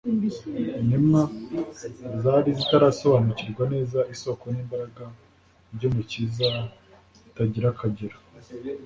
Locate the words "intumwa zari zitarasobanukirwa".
0.81-3.63